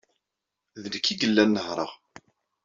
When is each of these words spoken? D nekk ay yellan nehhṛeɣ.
D 0.81 0.83
nekk 0.93 1.07
ay 1.09 1.17
yellan 1.19 1.49
nehhṛeɣ. 1.51 1.91